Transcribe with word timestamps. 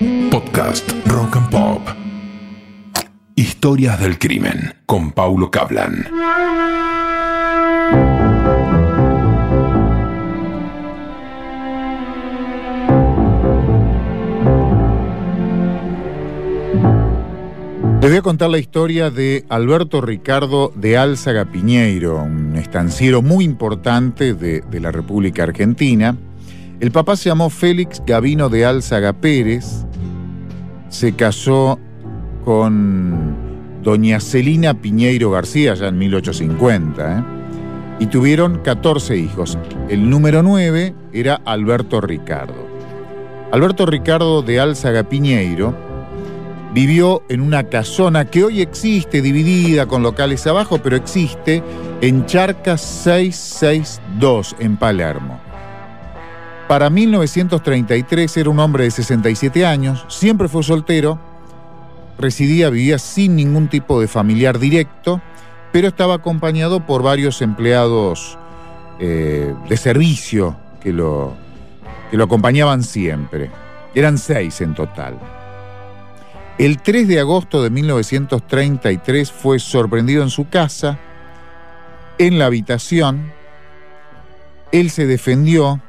Podcast 0.00 0.90
Rock 1.04 1.36
and 1.36 1.50
Pop. 1.50 1.82
Historias 3.34 4.00
del 4.00 4.18
crimen 4.18 4.74
con 4.86 5.12
Paulo 5.12 5.50
Cablan. 5.50 6.06
Les 18.00 18.10
voy 18.10 18.16
a 18.16 18.22
contar 18.22 18.48
la 18.48 18.56
historia 18.56 19.10
de 19.10 19.44
Alberto 19.50 20.00
Ricardo 20.00 20.72
de 20.74 20.96
Álzaga 20.96 21.44
Piñeiro, 21.44 22.22
un 22.22 22.56
estanciero 22.56 23.20
muy 23.20 23.44
importante 23.44 24.32
de, 24.32 24.62
de 24.62 24.80
la 24.80 24.92
República 24.92 25.42
Argentina. 25.42 26.16
El 26.80 26.90
papá 26.90 27.16
se 27.16 27.28
llamó 27.28 27.50
Félix 27.50 28.02
Gavino 28.06 28.48
de 28.48 28.64
Álzaga 28.64 29.12
Pérez, 29.12 29.84
se 30.90 31.14
casó 31.14 31.78
con 32.44 33.34
doña 33.82 34.20
Celina 34.20 34.74
Piñeiro 34.74 35.30
García 35.30 35.74
ya 35.74 35.88
en 35.88 35.98
1850, 35.98 37.18
¿eh? 37.18 37.24
y 38.00 38.06
tuvieron 38.06 38.58
14 38.58 39.16
hijos. 39.16 39.56
El 39.88 40.10
número 40.10 40.42
9 40.42 40.94
era 41.12 41.40
Alberto 41.44 42.00
Ricardo. 42.00 42.68
Alberto 43.52 43.86
Ricardo 43.86 44.42
de 44.42 44.60
Álzaga 44.60 45.04
Piñeiro 45.04 45.74
vivió 46.74 47.22
en 47.28 47.40
una 47.40 47.64
casona 47.64 48.26
que 48.26 48.44
hoy 48.44 48.60
existe, 48.60 49.22
dividida 49.22 49.86
con 49.86 50.02
locales 50.02 50.46
abajo, 50.46 50.78
pero 50.82 50.96
existe 50.96 51.62
en 52.00 52.26
Charca 52.26 52.76
662 52.76 54.56
en 54.58 54.76
Palermo. 54.76 55.49
Para 56.70 56.88
1933 56.88 58.36
era 58.36 58.48
un 58.48 58.60
hombre 58.60 58.84
de 58.84 58.92
67 58.92 59.66
años, 59.66 60.04
siempre 60.06 60.46
fue 60.46 60.62
soltero, 60.62 61.18
residía, 62.16 62.70
vivía 62.70 63.00
sin 63.00 63.34
ningún 63.34 63.66
tipo 63.66 64.00
de 64.00 64.06
familiar 64.06 64.60
directo, 64.60 65.20
pero 65.72 65.88
estaba 65.88 66.14
acompañado 66.14 66.86
por 66.86 67.02
varios 67.02 67.42
empleados 67.42 68.38
eh, 69.00 69.52
de 69.68 69.76
servicio 69.76 70.56
que 70.80 70.92
lo, 70.92 71.34
que 72.08 72.16
lo 72.16 72.22
acompañaban 72.22 72.84
siempre. 72.84 73.50
Eran 73.92 74.16
seis 74.16 74.60
en 74.60 74.76
total. 74.76 75.18
El 76.56 76.80
3 76.80 77.08
de 77.08 77.18
agosto 77.18 77.64
de 77.64 77.70
1933 77.70 79.32
fue 79.32 79.58
sorprendido 79.58 80.22
en 80.22 80.30
su 80.30 80.48
casa, 80.48 81.00
en 82.18 82.38
la 82.38 82.46
habitación. 82.46 83.32
Él 84.70 84.90
se 84.90 85.08
defendió, 85.08 85.80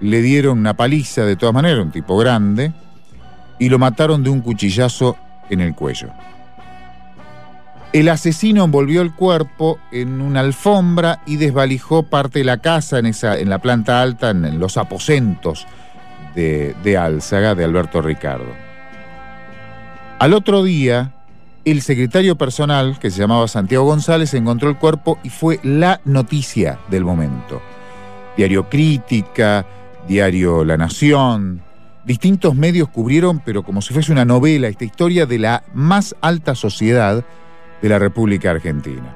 le 0.00 0.22
dieron 0.22 0.58
una 0.58 0.74
paliza 0.74 1.24
de 1.24 1.36
todas 1.36 1.54
maneras, 1.54 1.84
un 1.84 1.90
tipo 1.90 2.16
grande, 2.16 2.72
y 3.58 3.68
lo 3.68 3.78
mataron 3.78 4.22
de 4.22 4.30
un 4.30 4.40
cuchillazo 4.40 5.16
en 5.50 5.60
el 5.60 5.74
cuello. 5.74 6.10
El 7.92 8.08
asesino 8.10 8.64
envolvió 8.64 9.00
el 9.00 9.14
cuerpo 9.14 9.78
en 9.90 10.20
una 10.20 10.40
alfombra 10.40 11.22
y 11.26 11.36
desvalijó 11.36 12.02
parte 12.02 12.40
de 12.40 12.44
la 12.44 12.58
casa 12.58 12.98
en, 12.98 13.06
esa, 13.06 13.38
en 13.38 13.48
la 13.48 13.60
planta 13.60 14.02
alta, 14.02 14.30
en 14.30 14.60
los 14.60 14.76
aposentos 14.76 15.66
de, 16.34 16.76
de 16.84 16.98
Álzaga, 16.98 17.54
de 17.54 17.64
Alberto 17.64 18.02
Ricardo. 18.02 18.52
Al 20.18 20.34
otro 20.34 20.62
día, 20.62 21.12
el 21.64 21.80
secretario 21.80 22.36
personal, 22.36 22.98
que 22.98 23.10
se 23.10 23.20
llamaba 23.20 23.48
Santiago 23.48 23.84
González, 23.86 24.34
encontró 24.34 24.68
el 24.68 24.76
cuerpo 24.76 25.18
y 25.22 25.30
fue 25.30 25.58
la 25.62 26.00
noticia 26.04 26.78
del 26.90 27.04
momento. 27.04 27.62
Diario 28.36 28.68
Crítica, 28.68 29.64
Diario 30.06 30.64
La 30.64 30.76
Nación, 30.76 31.62
distintos 32.04 32.54
medios 32.54 32.88
cubrieron, 32.88 33.40
pero 33.40 33.62
como 33.62 33.82
si 33.82 33.92
fuese 33.92 34.12
una 34.12 34.24
novela, 34.24 34.68
esta 34.68 34.84
historia 34.84 35.26
de 35.26 35.38
la 35.38 35.64
más 35.74 36.16
alta 36.20 36.54
sociedad 36.54 37.24
de 37.82 37.88
la 37.88 37.98
República 37.98 38.50
Argentina. 38.50 39.14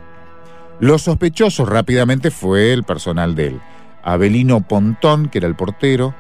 Los 0.80 1.02
sospechosos 1.02 1.68
rápidamente 1.68 2.30
fue 2.30 2.72
el 2.72 2.84
personal 2.84 3.34
de 3.34 3.46
él. 3.48 3.60
Abelino 4.02 4.66
Pontón, 4.66 5.28
que 5.28 5.38
era 5.38 5.46
el 5.46 5.54
portero, 5.54 6.14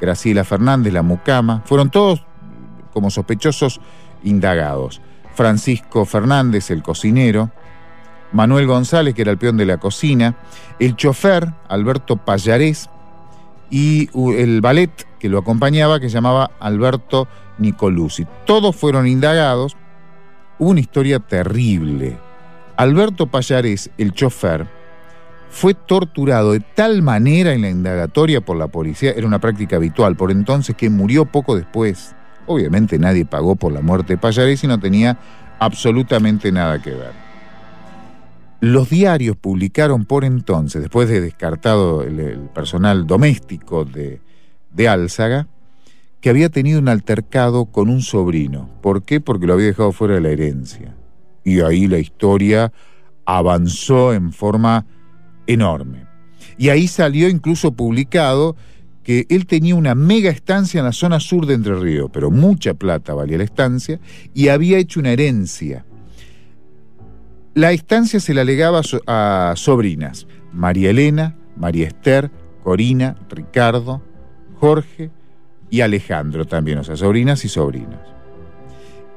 Graciela 0.00 0.44
Fernández, 0.44 0.92
la 0.92 1.02
mucama, 1.02 1.62
fueron 1.64 1.90
todos 1.90 2.24
como 2.92 3.10
sospechosos 3.10 3.80
indagados. 4.22 5.00
Francisco 5.34 6.04
Fernández, 6.04 6.70
el 6.70 6.82
cocinero, 6.82 7.50
Manuel 8.32 8.66
González, 8.66 9.14
que 9.14 9.22
era 9.22 9.30
el 9.30 9.38
peón 9.38 9.56
de 9.56 9.66
la 9.66 9.78
cocina, 9.78 10.36
el 10.78 10.96
chofer, 10.96 11.54
Alberto 11.68 12.16
Payarés, 12.16 12.90
y 13.70 14.08
el 14.36 14.60
ballet 14.60 14.90
que 15.18 15.28
lo 15.28 15.38
acompañaba, 15.38 16.00
que 16.00 16.08
se 16.08 16.14
llamaba 16.14 16.50
Alberto 16.60 17.28
Nicolucci. 17.58 18.26
Todos 18.46 18.76
fueron 18.76 19.06
indagados. 19.06 19.76
Hubo 20.58 20.70
una 20.70 20.80
historia 20.80 21.18
terrible. 21.20 22.18
Alberto 22.76 23.26
Payarés, 23.26 23.90
el 23.98 24.12
chofer, 24.12 24.66
fue 25.50 25.74
torturado 25.74 26.52
de 26.52 26.60
tal 26.60 27.02
manera 27.02 27.52
en 27.52 27.62
la 27.62 27.70
indagatoria 27.70 28.40
por 28.40 28.56
la 28.56 28.68
policía, 28.68 29.12
era 29.12 29.26
una 29.26 29.40
práctica 29.40 29.76
habitual 29.76 30.16
por 30.16 30.30
entonces, 30.30 30.76
que 30.76 30.90
murió 30.90 31.24
poco 31.24 31.56
después. 31.56 32.14
Obviamente 32.46 32.98
nadie 32.98 33.24
pagó 33.24 33.56
por 33.56 33.72
la 33.72 33.80
muerte 33.80 34.14
de 34.14 34.18
Payarés 34.18 34.62
y 34.64 34.66
no 34.66 34.78
tenía 34.78 35.18
absolutamente 35.58 36.52
nada 36.52 36.80
que 36.80 36.90
ver. 36.90 37.27
Los 38.60 38.90
diarios 38.90 39.36
publicaron 39.36 40.04
por 40.04 40.24
entonces, 40.24 40.82
después 40.82 41.08
de 41.08 41.20
descartado 41.20 42.02
el, 42.02 42.48
personal 42.54 43.06
doméstico 43.06 43.84
de, 43.84 44.20
de 44.72 44.88
Álzaga, 44.88 45.46
que 46.20 46.30
había 46.30 46.48
tenido 46.48 46.80
un 46.80 46.88
altercado 46.88 47.66
con 47.66 47.88
un 47.88 48.02
sobrino. 48.02 48.68
¿Por 48.82 49.02
qué? 49.02 49.20
Porque 49.20 49.46
lo 49.46 49.54
había 49.54 49.66
dejado 49.66 49.92
fuera 49.92 50.14
de 50.14 50.20
la 50.20 50.30
herencia. 50.30 50.96
Y 51.44 51.60
ahí 51.60 51.86
la 51.86 51.98
historia 51.98 52.72
avanzó 53.24 54.12
en 54.12 54.32
forma 54.32 54.86
enorme. 55.46 56.06
Y 56.56 56.70
ahí 56.70 56.88
salió 56.88 57.28
incluso 57.28 57.72
publicado 57.72 58.56
que 59.04 59.26
él 59.30 59.46
tenía 59.46 59.74
una 59.74 59.94
mega 59.94 60.30
estancia 60.30 60.80
en 60.80 60.84
la 60.84 60.92
zona 60.92 61.20
sur 61.20 61.46
de 61.46 61.54
Entre 61.54 61.74
Ríos, 61.74 62.10
pero 62.12 62.30
mucha 62.30 62.74
plata 62.74 63.14
valía 63.14 63.38
la 63.38 63.44
estancia, 63.44 64.00
y 64.34 64.48
había 64.48 64.76
hecho 64.78 65.00
una 65.00 65.12
herencia. 65.12 65.86
La 67.54 67.72
estancia 67.72 68.20
se 68.20 68.34
la 68.34 68.44
legaba 68.44 68.82
a 69.06 69.52
sobrinas, 69.56 70.26
María 70.52 70.90
Elena, 70.90 71.36
María 71.56 71.88
Esther, 71.88 72.30
Corina, 72.62 73.16
Ricardo, 73.30 74.02
Jorge 74.60 75.10
y 75.70 75.80
Alejandro 75.80 76.46
también, 76.46 76.78
o 76.78 76.84
sea, 76.84 76.96
sobrinas 76.96 77.44
y 77.44 77.48
sobrinos. 77.48 78.00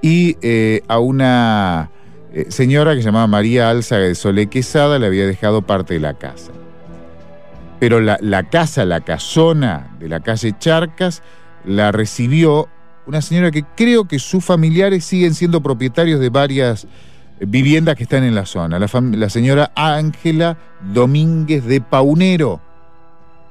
Y 0.02 0.38
eh, 0.42 0.82
a 0.88 1.00
una 1.00 1.92
eh, 2.34 2.46
señora 2.50 2.96
que 2.96 3.02
se 3.02 3.06
llamaba 3.06 3.28
María 3.28 3.70
Álzaga 3.70 4.06
de 4.06 4.16
Sole 4.16 4.48
Quesada 4.48 4.98
le 4.98 5.06
había 5.06 5.28
dejado 5.28 5.62
parte 5.62 5.94
de 5.94 6.00
la 6.00 6.16
casa 6.16 6.52
pero 7.82 8.00
la, 8.00 8.44
casa, 8.44 8.86
la 8.86 9.02
casona 9.02 9.90
de 10.00 10.08
la 10.08 10.20
calle 10.20 10.54
Charcas, 10.60 11.24
la 11.66 11.92
recibió 11.92 12.70
una 13.08 13.24
señora 13.24 13.50
que 13.50 13.64
creo 13.76 14.08
que 14.08 14.20
sus 14.20 14.46
familiares 14.46 15.04
siguen 15.04 15.34
siendo 15.34 15.64
propietarios 15.64 16.20
de 16.20 16.30
varias 16.30 16.86
viviendas 17.48 17.96
que 17.96 18.04
están 18.04 18.24
en 18.24 18.36
la 18.36 18.46
zona. 18.46 18.80
La, 18.80 19.30
señora 19.30 19.72
Ángela 19.76 20.58
Domínguez 20.94 21.66
de 21.66 21.82
Paunero, 21.82 22.62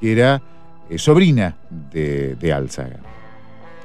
que 0.01 0.13
era 0.13 0.43
eh, 0.89 0.99
sobrina 0.99 1.57
de, 1.91 2.53
Álzaga. 2.55 2.97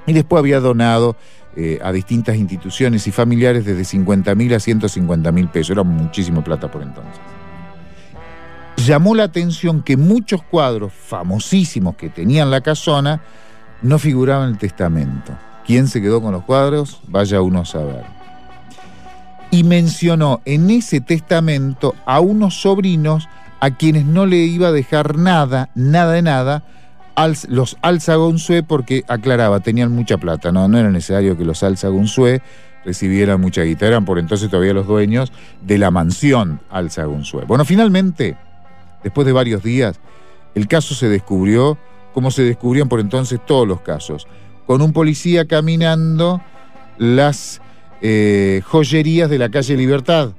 Y 0.08 0.14
después 0.14 0.40
había 0.40 0.60
donado 0.60 1.16
eh, 1.56 1.80
a 1.84 1.92
distintas 1.92 2.36
instituciones 2.36 3.08
y 3.08 3.12
familiares 3.12 3.66
desde 3.66 3.84
50 3.84 4.36
mil 4.36 4.54
a 4.54 4.60
150 4.60 5.32
mil 5.32 5.48
pesos. 5.50 5.72
Era 5.72 5.84
muchísimo 5.84 6.44
plata 6.44 6.70
por 6.70 6.84
entonces 6.84 7.22
llamó 8.86 9.16
la 9.16 9.24
atención 9.24 9.82
que 9.82 9.98
muchos 9.98 10.44
cuadros 10.44 10.94
famosísimos 10.94 11.96
que 11.96 12.10
tenían 12.10 12.52
la 12.52 12.62
casona 12.62 13.22
no 13.82 14.00
figuraban 14.00 14.50
en 14.50 14.54
el 14.54 14.60
testamento. 14.60 15.34
¿Quién 15.66 15.88
se 15.88 16.02
quedó 16.02 16.22
con 16.22 16.32
los 16.32 16.44
cuadros? 16.44 17.02
Vaya 17.08 17.42
uno 17.42 17.62
a 17.62 17.66
saber. 17.66 18.04
Y 19.56 19.64
mencionó 19.64 20.42
en 20.46 20.70
ese 20.70 21.02
testamento 21.02 21.96
a 22.06 22.20
unos 22.20 22.62
sobrinos 22.62 23.30
a 23.60 23.72
quienes 23.72 24.06
no 24.06 24.26
le 24.26 24.38
iba 24.38 24.68
a 24.68 24.72
dejar 24.72 25.18
nada, 25.18 25.70
nada 25.76 26.14
de 26.14 26.22
nada, 26.22 26.64
los 27.48 27.78
Alzagonzue 27.82 28.64
porque 28.64 29.04
aclaraba, 29.08 29.62
tenían 29.62 29.92
mucha 29.92 30.18
plata, 30.18 30.52
no, 30.52 30.68
no 30.68 30.78
era 30.78 30.92
necesario 30.92 31.38
que 31.38 31.46
los 31.46 31.64
Alzagonzue 31.64 32.42
recibieran 32.84 33.40
mucha 33.40 33.62
guita, 33.62 33.88
eran 33.88 34.04
por 34.06 34.20
entonces 34.20 34.50
todavía 34.50 34.74
los 34.74 34.88
dueños 34.88 35.32
de 35.62 35.78
la 35.78 35.90
mansión 35.90 36.60
Alzagonzue. 36.70 37.46
Bueno, 37.46 37.64
finalmente 37.64 38.38
Después 39.06 39.28
de 39.28 39.34
varios 39.34 39.62
días, 39.62 40.00
el 40.56 40.68
caso 40.68 40.96
se 40.96 41.08
descubrió 41.08 41.78
como 42.12 42.32
se 42.32 42.42
descubrían 42.42 42.90
por 42.90 43.00
entonces 43.00 43.40
todos 43.46 43.68
los 43.68 43.82
casos, 43.82 44.26
con 44.66 44.82
un 44.82 44.94
policía 44.94 45.46
caminando 45.46 46.42
las 46.98 47.62
eh, 48.08 48.62
joyerías 48.64 49.32
de 49.32 49.40
la 49.40 49.50
calle 49.50 49.76
Libertad. 49.76 50.34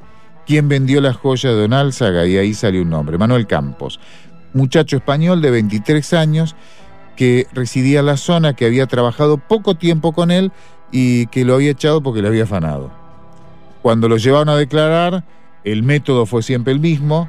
¿Quién 0.46 0.68
vendió 0.68 1.00
las 1.00 1.16
joyas 1.16 1.52
de 1.52 1.62
Don 1.62 1.72
Álzaga? 1.72 2.24
Y 2.24 2.36
ahí 2.36 2.54
salió 2.54 2.82
un 2.82 2.90
nombre, 2.90 3.18
Manuel 3.18 3.48
Campos. 3.48 3.98
Muchacho 4.52 4.96
español 4.96 5.42
de 5.42 5.50
23 5.50 6.12
años 6.12 6.54
que 7.16 7.48
residía 7.52 7.98
en 8.00 8.06
la 8.06 8.18
zona, 8.18 8.54
que 8.54 8.66
había 8.66 8.86
trabajado 8.86 9.38
poco 9.38 9.74
tiempo 9.74 10.12
con 10.12 10.30
él 10.30 10.52
y 10.92 11.26
que 11.26 11.44
lo 11.44 11.54
había 11.54 11.72
echado 11.72 12.04
porque 12.04 12.22
le 12.22 12.28
había 12.28 12.44
afanado. 12.44 12.92
Cuando 13.82 14.08
lo 14.08 14.16
llevaron 14.16 14.50
a 14.50 14.56
declarar, 14.56 15.24
el 15.64 15.82
método 15.82 16.24
fue 16.24 16.44
siempre 16.44 16.72
el 16.72 16.78
mismo. 16.78 17.28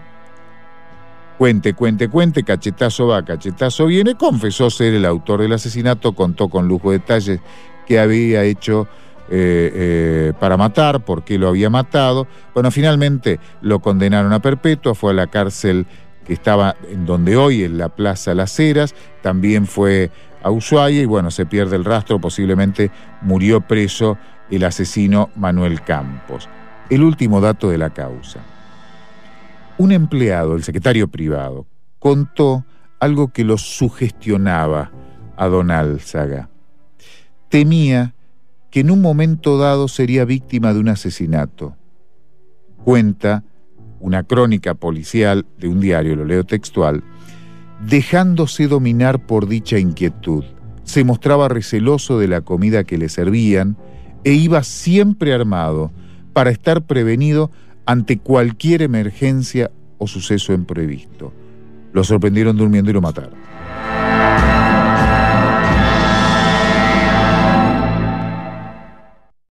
Cuente, 1.39 1.73
cuente, 1.73 2.09
cuente, 2.09 2.43
cachetazo 2.43 3.07
va, 3.07 3.25
cachetazo 3.25 3.87
viene. 3.87 4.13
Confesó 4.13 4.69
ser 4.69 4.93
el 4.93 5.05
autor 5.05 5.41
del 5.41 5.53
asesinato, 5.53 6.13
contó 6.13 6.47
con 6.47 6.67
lujo 6.67 6.91
de 6.91 6.99
detalles 6.99 7.39
que 7.87 7.99
había 7.99 8.43
hecho 8.43 8.87
eh, 9.29 9.71
eh, 9.73 10.33
para 10.39 10.57
matar, 10.57 11.03
por 11.03 11.23
qué 11.23 11.37
lo 11.37 11.49
había 11.49 11.69
matado. 11.69 12.27
Bueno, 12.53 12.71
finalmente 12.71 13.39
lo 13.61 13.79
condenaron 13.79 14.31
a 14.33 14.41
perpetua, 14.41 14.95
fue 14.95 15.11
a 15.11 15.15
la 15.15 15.27
cárcel 15.27 15.85
que 16.25 16.33
estaba 16.33 16.75
en 16.89 17.05
donde 17.05 17.37
hoy, 17.37 17.63
en 17.63 17.77
la 17.77 17.89
Plaza 17.89 18.33
Las 18.33 18.59
Heras, 18.59 18.95
también 19.21 19.65
fue 19.65 20.11
a 20.43 20.51
Ushuaia 20.51 21.01
y 21.01 21.05
bueno, 21.05 21.31
se 21.31 21.45
pierde 21.45 21.75
el 21.75 21.85
rastro, 21.85 22.19
posiblemente 22.19 22.91
murió 23.21 23.61
preso 23.61 24.17
el 24.49 24.63
asesino 24.63 25.29
Manuel 25.35 25.81
Campos. 25.81 26.47
El 26.89 27.03
último 27.03 27.41
dato 27.41 27.69
de 27.69 27.77
la 27.77 27.89
causa. 27.89 28.39
Un 29.77 29.91
empleado, 29.91 30.55
el 30.55 30.63
secretario 30.63 31.07
privado, 31.07 31.65
contó 31.99 32.65
algo 32.99 33.29
que 33.29 33.43
lo 33.43 33.57
sugestionaba 33.57 34.91
a 35.35 35.47
Don 35.47 35.69
Álzaga. 35.69 36.49
Temía 37.49 38.13
que 38.77 38.81
en 38.81 38.91
un 38.91 39.01
momento 39.01 39.57
dado 39.57 39.87
sería 39.87 40.23
víctima 40.23 40.71
de 40.71 40.79
un 40.79 40.89
asesinato. 40.89 41.75
Cuenta 42.83 43.43
una 43.99 44.21
crónica 44.21 44.75
policial 44.75 45.47
de 45.57 45.67
un 45.67 45.79
diario, 45.79 46.15
lo 46.15 46.25
leo 46.25 46.43
textual, 46.43 47.03
dejándose 47.89 48.67
dominar 48.67 49.25
por 49.25 49.47
dicha 49.47 49.79
inquietud. 49.79 50.43
Se 50.83 51.03
mostraba 51.03 51.47
receloso 51.49 52.19
de 52.19 52.27
la 52.27 52.41
comida 52.41 52.83
que 52.83 52.99
le 52.99 53.09
servían 53.09 53.77
e 54.23 54.33
iba 54.33 54.61
siempre 54.61 55.33
armado 55.33 55.91
para 56.33 56.51
estar 56.51 56.83
prevenido 56.83 57.49
ante 57.87 58.19
cualquier 58.19 58.83
emergencia 58.83 59.71
o 59.97 60.05
suceso 60.05 60.53
imprevisto. 60.53 61.33
Lo 61.93 62.03
sorprendieron 62.03 62.55
durmiendo 62.55 62.91
y 62.91 62.93
lo 62.93 63.01
mataron. 63.01 63.56